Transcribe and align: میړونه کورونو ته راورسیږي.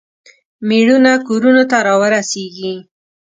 میړونه 0.67 1.11
کورونو 1.27 1.63
ته 1.71 1.77
راورسیږي. 1.87 2.73